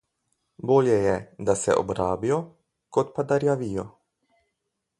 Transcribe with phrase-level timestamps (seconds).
[0.69, 1.17] Bolje je,
[1.49, 2.39] da se obrabijo,
[2.99, 3.87] kot pa da rjavijo.